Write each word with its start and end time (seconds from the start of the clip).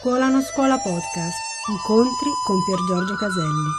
Scuola 0.00 0.28
non 0.28 0.42
scuola 0.42 0.76
podcast. 0.76 1.38
Incontri 1.70 2.30
con 2.44 2.56
Pier 2.64 2.78
Giorgio 2.84 3.14
Caselli. 3.14 3.70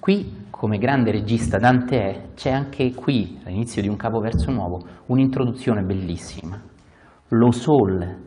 Qui, 0.00 0.46
come 0.50 0.78
grande 0.78 1.12
regista 1.12 1.58
Dante 1.58 2.00
è, 2.00 2.28
c'è 2.34 2.50
anche 2.50 2.92
qui, 2.94 3.40
all'inizio 3.44 3.80
di 3.80 3.88
un 3.88 3.96
capoverso 3.96 4.50
nuovo, 4.50 4.84
un'introduzione 5.06 5.82
bellissima. 5.82 6.60
Lo 7.28 7.52
sol 7.52 8.24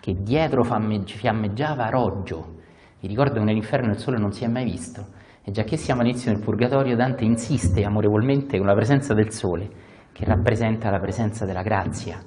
che 0.00 0.22
dietro 0.22 0.64
fiammeggiava 0.64 1.90
Roggio. 1.90 2.54
Vi 3.00 3.06
ricordo 3.06 3.34
che 3.34 3.44
nell'inferno 3.44 3.92
il 3.92 3.98
sole 3.98 4.18
non 4.18 4.32
si 4.32 4.44
è 4.44 4.48
mai 4.48 4.64
visto. 4.64 5.15
E 5.48 5.52
già 5.52 5.62
che 5.62 5.76
siamo 5.76 6.00
all'inizio 6.00 6.32
del 6.32 6.42
purgatorio, 6.42 6.96
Dante 6.96 7.22
insiste 7.22 7.84
amorevolmente 7.84 8.58
con 8.58 8.66
la 8.66 8.74
presenza 8.74 9.14
del 9.14 9.30
sole, 9.30 9.70
che 10.10 10.24
rappresenta 10.24 10.90
la 10.90 10.98
presenza 10.98 11.44
della 11.44 11.62
grazia, 11.62 12.20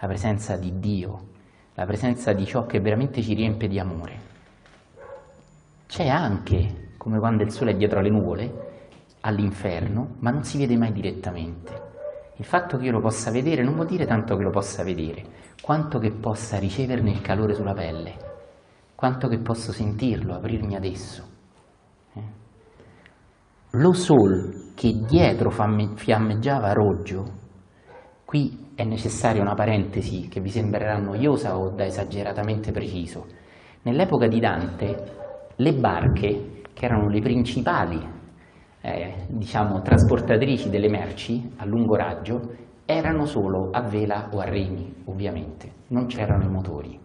la 0.00 0.06
presenza 0.08 0.56
di 0.56 0.80
Dio, 0.80 1.28
la 1.74 1.86
presenza 1.86 2.32
di 2.32 2.44
ciò 2.44 2.66
che 2.66 2.80
veramente 2.80 3.22
ci 3.22 3.32
riempie 3.34 3.68
di 3.68 3.78
amore. 3.78 4.18
C'è 5.86 6.08
anche, 6.08 6.94
come 6.96 7.20
quando 7.20 7.44
il 7.44 7.52
sole 7.52 7.70
è 7.70 7.76
dietro 7.76 8.00
alle 8.00 8.10
nuvole, 8.10 8.52
all'inferno, 9.20 10.16
ma 10.18 10.30
non 10.30 10.42
si 10.42 10.58
vede 10.58 10.76
mai 10.76 10.90
direttamente. 10.90 11.92
Il 12.38 12.44
fatto 12.44 12.76
che 12.76 12.86
io 12.86 12.90
lo 12.90 13.00
possa 13.00 13.30
vedere 13.30 13.62
non 13.62 13.76
vuol 13.76 13.86
dire 13.86 14.04
tanto 14.04 14.36
che 14.36 14.42
lo 14.42 14.50
possa 14.50 14.82
vedere, 14.82 15.22
quanto 15.62 16.00
che 16.00 16.10
possa 16.10 16.58
riceverne 16.58 17.12
il 17.12 17.20
calore 17.20 17.54
sulla 17.54 17.72
pelle, 17.72 18.16
quanto 18.96 19.28
che 19.28 19.38
posso 19.38 19.70
sentirlo, 19.70 20.34
aprirmi 20.34 20.74
ad 20.74 20.84
esso. 20.84 21.22
Eh? 22.14 22.42
Lo 23.76 23.92
sol 23.92 24.72
che 24.76 25.00
dietro 25.04 25.50
fiammeggiava 25.50 26.72
Roggio, 26.72 27.24
qui 28.24 28.70
è 28.74 28.84
necessaria 28.84 29.42
una 29.42 29.54
parentesi 29.54 30.28
che 30.28 30.40
vi 30.40 30.50
sembrerà 30.50 30.96
noiosa 30.98 31.58
o 31.58 31.70
da 31.70 31.84
esageratamente 31.84 32.70
preciso. 32.70 33.26
Nell'epoca 33.82 34.28
di 34.28 34.38
Dante 34.38 35.12
le 35.56 35.72
barche, 35.74 36.62
che 36.72 36.84
erano 36.84 37.08
le 37.08 37.20
principali 37.20 38.00
eh, 38.80 39.14
diciamo, 39.28 39.80
trasportatrici 39.82 40.70
delle 40.70 40.88
merci 40.88 41.54
a 41.56 41.64
lungo 41.64 41.96
raggio, 41.96 42.54
erano 42.84 43.26
solo 43.26 43.70
a 43.72 43.80
vela 43.80 44.28
o 44.30 44.38
a 44.38 44.44
remi, 44.44 45.02
ovviamente, 45.06 45.70
non 45.88 46.06
c'erano 46.06 46.44
i 46.44 46.48
motori. 46.48 47.00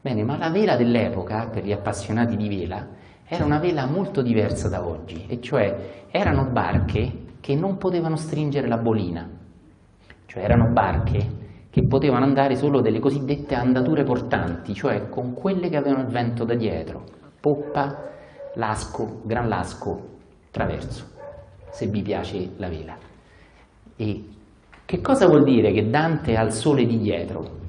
Bene, 0.00 0.22
ma 0.22 0.36
la 0.36 0.50
vela 0.50 0.76
dell'epoca, 0.76 1.48
per 1.48 1.64
gli 1.64 1.72
appassionati 1.72 2.36
di 2.36 2.48
vela, 2.48 2.86
era 3.28 3.44
una 3.44 3.58
vela 3.58 3.86
molto 3.86 4.22
diversa 4.22 4.68
da 4.68 4.86
oggi, 4.86 5.26
e 5.26 5.40
cioè 5.40 6.06
erano 6.10 6.44
barche 6.44 7.24
che 7.40 7.54
non 7.56 7.76
potevano 7.76 8.16
stringere 8.16 8.68
la 8.68 8.78
bolina, 8.78 9.28
cioè 10.26 10.42
erano 10.42 10.68
barche 10.72 11.44
che 11.70 11.86
potevano 11.86 12.24
andare 12.24 12.56
solo 12.56 12.80
delle 12.80 13.00
cosiddette 13.00 13.54
andature 13.54 14.04
portanti, 14.04 14.74
cioè 14.74 15.08
con 15.08 15.34
quelle 15.34 15.68
che 15.68 15.76
avevano 15.76 16.02
il 16.02 16.08
vento 16.08 16.44
da 16.44 16.54
dietro, 16.54 17.04
poppa, 17.40 18.04
lasco, 18.54 19.20
gran 19.24 19.48
lasco, 19.48 20.14
traverso, 20.50 21.04
se 21.70 21.86
vi 21.86 22.02
piace 22.02 22.50
la 22.56 22.68
vela. 22.68 22.96
E 23.96 24.24
che 24.84 25.00
cosa 25.00 25.26
vuol 25.26 25.42
dire 25.42 25.72
che 25.72 25.90
Dante 25.90 26.36
ha 26.36 26.42
il 26.42 26.52
sole 26.52 26.86
di 26.86 26.98
dietro? 26.98 27.64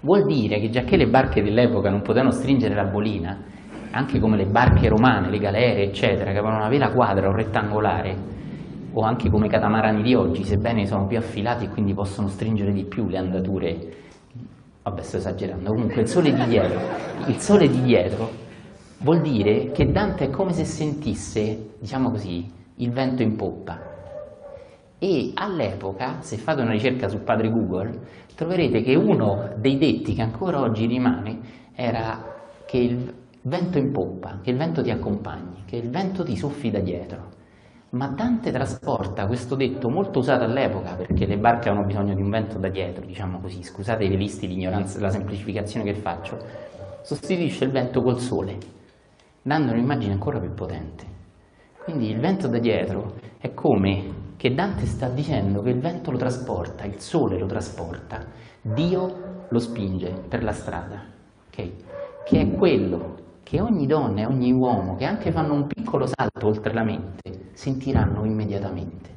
Vuol 0.00 0.26
dire 0.26 0.60
che 0.60 0.70
già 0.70 0.82
che 0.82 0.96
le 0.96 1.06
barche 1.06 1.42
dell'epoca 1.42 1.88
non 1.88 2.02
potevano 2.02 2.32
stringere 2.32 2.74
la 2.74 2.84
bolina, 2.84 3.54
anche 3.96 4.20
come 4.20 4.36
le 4.36 4.46
barche 4.46 4.88
romane, 4.88 5.30
le 5.30 5.38
galere, 5.38 5.84
eccetera, 5.84 6.30
che 6.30 6.38
avevano 6.38 6.56
una 6.56 6.68
vela 6.68 6.90
quadra 6.90 7.28
o 7.28 7.32
rettangolare, 7.32 8.34
o 8.92 9.02
anche 9.02 9.30
come 9.30 9.46
i 9.46 9.48
catamarani 9.48 10.02
di 10.02 10.14
oggi, 10.14 10.44
sebbene 10.44 10.86
sono 10.86 11.06
più 11.06 11.18
affilati 11.18 11.64
e 11.64 11.68
quindi 11.68 11.94
possono 11.94 12.28
stringere 12.28 12.72
di 12.72 12.84
più 12.84 13.08
le 13.08 13.18
andature. 13.18 13.94
Vabbè, 14.82 15.02
sto 15.02 15.16
esagerando. 15.16 15.72
Comunque 15.72 16.02
il 16.02 16.08
sole 16.08 16.32
di 16.32 16.44
dietro, 16.44 16.80
il 17.26 17.38
sole 17.38 17.68
di 17.68 17.82
dietro 17.82 18.30
vuol 18.98 19.20
dire 19.20 19.70
che 19.72 19.90
Dante 19.90 20.26
è 20.26 20.30
come 20.30 20.52
se 20.52 20.64
sentisse, 20.64 21.70
diciamo 21.78 22.10
così, 22.10 22.50
il 22.76 22.90
vento 22.90 23.22
in 23.22 23.36
poppa. 23.36 23.94
E 24.98 25.32
all'epoca, 25.34 26.20
se 26.20 26.36
fate 26.36 26.62
una 26.62 26.70
ricerca 26.70 27.08
su 27.08 27.22
padre 27.22 27.50
Google, 27.50 27.98
troverete 28.34 28.82
che 28.82 28.94
uno 28.94 29.50
dei 29.56 29.76
detti 29.76 30.14
che 30.14 30.22
ancora 30.22 30.60
oggi 30.60 30.86
rimane 30.86 31.38
era 31.74 32.34
che 32.66 32.78
il, 32.78 33.14
vento 33.46 33.78
in 33.78 33.92
poppa, 33.92 34.40
che 34.42 34.50
il 34.50 34.56
vento 34.56 34.82
ti 34.82 34.90
accompagni, 34.90 35.62
che 35.66 35.76
il 35.76 35.88
vento 35.88 36.24
ti 36.24 36.36
soffi 36.36 36.70
da 36.70 36.80
dietro. 36.80 37.34
Ma 37.90 38.08
Dante 38.08 38.50
trasporta 38.50 39.26
questo 39.26 39.54
detto 39.54 39.88
molto 39.88 40.18
usato 40.18 40.42
all'epoca 40.42 40.94
perché 40.94 41.26
le 41.26 41.38
barche 41.38 41.68
avevano 41.68 41.86
bisogno 41.86 42.14
di 42.14 42.20
un 42.20 42.28
vento 42.28 42.58
da 42.58 42.68
dietro, 42.68 43.06
diciamo 43.06 43.38
così, 43.38 43.62
scusate 43.62 44.02
i 44.02 44.08
velisti 44.08 44.48
l'ignoranza, 44.48 44.98
la 44.98 45.10
semplificazione 45.10 45.84
che 45.84 45.94
faccio, 45.98 46.36
sostituisce 47.02 47.64
il 47.64 47.70
vento 47.70 48.02
col 48.02 48.18
sole, 48.18 48.58
dando 49.42 49.70
un'immagine 49.70 50.12
ancora 50.12 50.40
più 50.40 50.52
potente. 50.52 51.04
Quindi 51.84 52.10
il 52.10 52.18
vento 52.18 52.48
da 52.48 52.58
dietro 52.58 53.14
è 53.38 53.54
come 53.54 54.24
che 54.36 54.52
Dante 54.54 54.86
sta 54.86 55.08
dicendo 55.08 55.62
che 55.62 55.70
il 55.70 55.78
vento 55.78 56.10
lo 56.10 56.18
trasporta, 56.18 56.84
il 56.84 56.98
sole 56.98 57.38
lo 57.38 57.46
trasporta, 57.46 58.26
Dio 58.60 59.46
lo 59.48 59.58
spinge 59.60 60.10
per 60.28 60.42
la 60.42 60.52
strada, 60.52 61.04
okay? 61.46 61.72
che 62.24 62.40
è 62.40 62.50
quello 62.50 63.24
che 63.46 63.60
ogni 63.60 63.86
donna 63.86 64.22
e 64.22 64.26
ogni 64.26 64.50
uomo 64.50 64.96
che 64.96 65.04
anche 65.04 65.30
fanno 65.30 65.54
un 65.54 65.68
piccolo 65.68 66.04
salto 66.04 66.48
oltre 66.48 66.72
la 66.72 66.82
mente 66.82 67.50
sentiranno 67.52 68.24
immediatamente. 68.24 69.14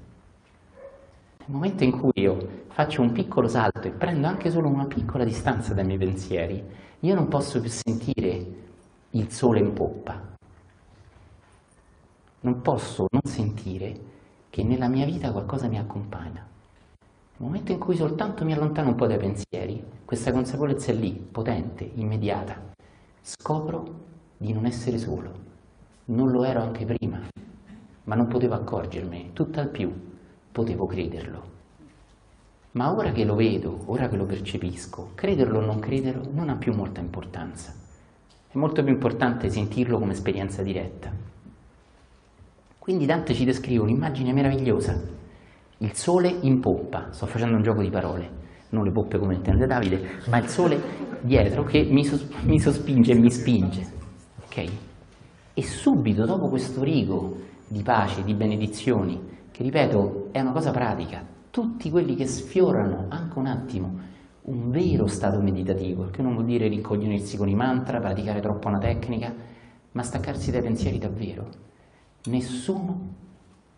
Nel 1.40 1.48
momento 1.48 1.84
in 1.84 2.00
cui 2.00 2.12
io 2.14 2.66
faccio 2.68 3.02
un 3.02 3.12
piccolo 3.12 3.48
salto 3.48 3.88
e 3.88 3.90
prendo 3.90 4.28
anche 4.28 4.52
solo 4.52 4.68
una 4.68 4.86
piccola 4.86 5.24
distanza 5.24 5.74
dai 5.74 5.84
miei 5.84 5.98
pensieri, 5.98 6.64
io 7.00 7.16
non 7.16 7.28
posso 7.28 7.60
più 7.60 7.72
sentire 7.72 8.46
il 9.10 9.32
sole 9.32 9.62
in 9.62 9.74
poppa. 9.74 10.22
Non 12.42 12.62
posso 12.62 13.08
non 13.10 13.24
sentire 13.24 14.00
che 14.52 14.62
nella 14.62 14.90
mia 14.90 15.08
vita 15.08 15.32
qualcosa 15.32 15.68
mi 15.68 15.80
accompagna. 15.80 16.46
Nel 17.38 17.48
momento 17.48 17.72
in 17.72 17.80
cui 17.80 17.96
soltanto 17.96 18.46
mi 18.46 18.54
allontano 18.54 18.90
un 18.90 18.96
po' 18.96 19.08
dai 19.08 19.18
pensieri, 19.18 19.84
questa 20.06 20.32
consapevolezza 20.32 20.92
è 20.92 20.94
lì, 20.94 21.14
potente, 21.14 21.90
immediata. 21.96 22.68
Scopro 23.22 24.06
di 24.42 24.54
non 24.54 24.66
essere 24.66 24.98
solo. 24.98 25.48
Non 26.06 26.32
lo 26.32 26.46
ero 26.46 26.62
anche 26.62 26.86
prima, 26.86 27.20
ma 28.06 28.16
non 28.16 28.28
potevo 28.28 28.54
accorgermene, 28.54 29.34
tutt'al 29.34 29.70
più 29.70 29.92
potevo 30.50 30.86
crederlo. 30.86 31.44
Ma 32.72 32.96
ora 32.96 33.12
che 33.12 33.26
lo 33.26 33.36
vedo, 33.36 33.84
ora 33.88 34.08
che 34.08 34.16
lo 34.16 34.26
percepisco, 34.26 35.12
crederlo 35.14 35.60
o 35.60 35.66
non 35.66 35.80
crederlo 35.80 36.30
non 36.32 36.48
ha 36.48 36.56
più 36.56 36.74
molta 36.74 37.02
importanza. 37.02 37.74
È 38.48 38.58
molto 38.58 38.82
più 38.82 38.94
importante 38.94 39.50
sentirlo 39.50 40.00
come 40.00 40.14
esperienza 40.14 40.64
diretta. 40.64 41.12
Quindi 42.80 43.06
Dante 43.06 43.34
ci 43.34 43.44
descrive 43.44 43.84
un'immagine 43.84 44.32
meravigliosa, 44.32 44.98
il 45.80 45.94
sole 45.94 46.30
in 46.30 46.62
poppa, 46.62 47.12
sto 47.12 47.26
facendo 47.26 47.58
un 47.58 47.62
gioco 47.62 47.82
di 47.82 47.90
parole, 47.90 48.30
non 48.70 48.86
le 48.86 48.92
poppe 48.92 49.20
come 49.20 49.36
intende 49.36 49.68
Davide, 49.68 50.22
ma 50.30 50.38
il 50.38 50.48
sole 50.48 50.82
dietro 51.22 51.64
che 51.64 51.84
mi, 51.84 52.06
sos- 52.06 52.28
mi 52.44 52.58
sospinge 52.58 53.12
e 53.12 53.20
mi 53.20 53.30
spinge. 53.30 53.99
E 55.54 55.64
subito 55.64 56.26
dopo 56.26 56.50
questo 56.50 56.84
rigo 56.84 57.38
di 57.68 57.84
pace, 57.84 58.24
di 58.24 58.34
benedizioni, 58.34 59.22
che 59.52 59.64
ripeto 59.64 60.30
è 60.32 60.40
una 60.40 60.52
cosa 60.52 60.72
pratica, 60.72 61.24
tutti 61.52 61.90
quelli 61.90 62.16
che 62.16 62.26
sfiorano 62.26 63.06
anche 63.10 63.38
un 63.38 63.46
attimo 63.46 64.18
un 64.50 64.72
vero 64.72 65.06
stato 65.06 65.40
meditativo, 65.40 66.10
che 66.10 66.24
non 66.24 66.34
vuol 66.34 66.46
dire 66.46 66.68
rincoglionirsi 66.68 67.38
con 67.38 67.48
i 67.50 67.56
mantra, 67.56 68.00
praticare 68.00 68.40
troppo 68.40 68.68
una 68.68 68.80
tecnica, 68.80 69.32
ma 69.92 70.02
staccarsi 70.02 70.50
dai 70.50 70.62
pensieri 70.62 70.98
davvero. 70.98 71.48
Nessuno 72.26 73.00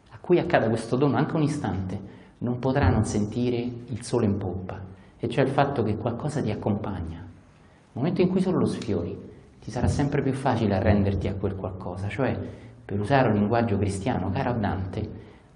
a 0.10 0.18
cui 0.20 0.40
accada 0.40 0.70
questo 0.70 0.96
dono 0.96 1.18
anche 1.18 1.36
un 1.36 1.44
istante 1.44 2.20
non 2.40 2.60
potrà 2.60 2.90
non 2.90 3.04
sentire 3.04 3.58
il 3.58 4.02
sole 4.04 4.26
in 4.26 4.38
poppa, 4.38 4.82
e 5.18 5.28
cioè 5.30 5.44
il 5.44 5.52
fatto 5.52 5.84
che 5.84 5.98
qualcosa 5.98 6.42
ti 6.42 6.52
accompagna. 6.52 7.18
Nel 7.18 7.92
momento 7.92 8.22
in 8.22 8.30
cui 8.30 8.42
solo 8.42 8.60
lo 8.60 8.66
sfiori, 8.66 9.18
ti 9.62 9.70
sarà 9.70 9.88
sempre 9.88 10.24
più 10.24 10.34
facile 10.34 10.76
arrenderti 10.76 11.28
a 11.28 11.36
quel 11.36 11.56
qualcosa, 11.56 12.10
cioè, 12.10 12.38
per 12.84 13.00
usare 13.00 13.28
un 13.28 13.36
linguaggio 13.36 13.78
cristiano 13.78 14.32
caro 14.32 14.50
a 14.50 14.54
Dante, 14.54 15.10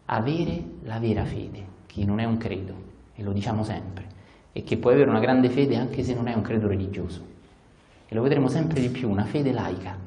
avere 0.06 0.64
la 0.84 1.00
vera 1.00 1.26
fede, 1.26 1.66
che 1.88 2.06
non 2.06 2.20
è 2.20 2.24
un 2.24 2.38
credo, 2.38 2.74
e 3.16 3.24
lo 3.24 3.32
diciamo 3.32 3.64
sempre, 3.64 4.06
e 4.52 4.64
che 4.64 4.78
puoi 4.78 4.94
avere 4.94 5.10
una 5.10 5.20
grande 5.20 5.50
fede 5.50 5.76
anche 5.76 6.04
se 6.04 6.14
non 6.14 6.28
è 6.28 6.36
un 6.36 6.42
credo 6.42 6.68
religioso. 6.68 7.34
E 8.08 8.14
lo 8.14 8.22
vedremo 8.22 8.48
sempre 8.48 8.80
di 8.80 8.90
più, 8.90 9.10
una 9.10 9.26
fede 9.26 9.52
laica, 9.52 9.98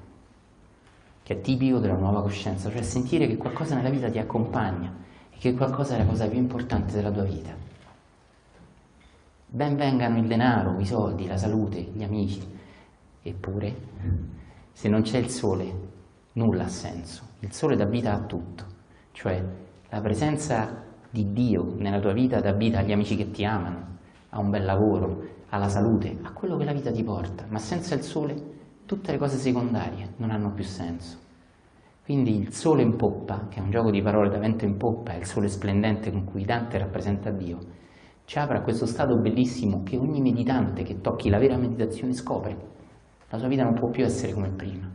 che 1.25 1.35
è 1.35 1.41
tipico 1.41 1.79
della 1.79 1.97
nuova 1.97 2.23
coscienza, 2.23 2.71
cioè 2.71 2.83
sentire 2.83 3.27
che 3.27 3.37
qualcosa 3.37 3.75
nella 3.75 3.91
vita 3.91 4.09
ti 4.09 4.19
accompagna 4.19 4.95
e 5.31 5.37
che 5.39 5.55
qualcosa 5.55 5.97
è 5.97 5.99
la 5.99 6.07
cosa 6.07 6.29
più 6.29 6.39
importante 6.39 6.95
della 6.95 7.11
tua 7.11 7.25
vita. 7.25 7.51
Ben 9.51 9.77
vengano 9.77 10.19
il 10.19 10.27
denaro, 10.27 10.79
i 10.79 10.87
soldi, 10.87 11.27
la 11.27 11.37
salute, 11.37 11.81
gli 11.81 12.05
amici, 12.05 12.57
Eppure, 13.29 13.75
se 14.73 14.89
non 14.89 15.03
c'è 15.03 15.19
il 15.19 15.29
sole, 15.29 15.71
nulla 16.33 16.65
ha 16.65 16.69
senso. 16.69 17.25
Il 17.41 17.53
sole 17.53 17.77
dà 17.77 17.85
vita 17.85 18.15
a 18.15 18.25
tutto, 18.25 18.65
cioè 19.13 19.45
La 19.91 20.01
presenza 20.03 20.85
di 21.11 21.33
Dio 21.33 21.75
nella 21.79 21.99
tua 21.99 22.13
vita 22.13 22.41
dà 22.41 22.53
vita 22.53 22.81
agli 22.81 22.93
amici 22.93 23.17
che 23.17 23.31
ti 23.31 23.43
amano, 23.45 23.97
a 24.29 24.39
un 24.39 24.51
bel 24.51 24.65
lavoro, 24.65 25.23
alla 25.49 25.69
salute, 25.69 26.19
a 26.23 26.33
quello 26.33 26.59
che 26.59 26.67
la 26.67 26.75
vita 26.75 26.91
ti 26.91 27.03
porta, 27.03 27.47
ma 27.49 27.59
senza 27.59 27.95
il 27.95 28.03
sole 28.03 28.57
tutte 28.85 29.13
le 29.13 29.19
cose 29.19 29.39
secondarie 29.39 30.13
non 30.17 30.31
hanno 30.31 30.53
più 30.53 30.65
senso. 30.65 31.17
Quindi 32.05 32.39
il 32.39 32.53
sole 32.53 32.83
in 32.83 32.97
poppa, 32.97 33.47
che 33.49 33.61
è 33.61 33.63
un 33.63 33.71
gioco 33.71 33.91
di 33.91 34.03
parole 34.03 34.29
da 34.29 34.39
vento 34.39 34.67
in 34.67 34.77
poppa, 34.77 35.13
è 35.13 35.17
il 35.17 35.27
sole 35.27 35.49
splendente 35.49 36.11
con 36.11 36.25
cui 36.25 36.45
Dante 36.45 36.77
rappresenta 36.77 37.31
Dio, 37.31 37.59
ci 38.27 38.39
apre 38.39 38.59
a 38.59 38.63
questo 38.63 38.85
stato 38.85 39.17
bellissimo 39.19 39.83
che 39.83 39.97
ogni 39.97 40.21
meditante 40.21 40.83
che 40.83 41.01
tocchi 41.01 41.31
la 41.31 41.39
vera 41.39 41.57
meditazione 41.57 42.13
scopre. 42.13 42.77
La 43.31 43.39
sua 43.39 43.49
vita 43.49 43.63
non 43.63 43.75
può 43.75 43.89
più 43.89 44.05
essere 44.05 44.33
come 44.33 44.49
prima. 44.49 44.89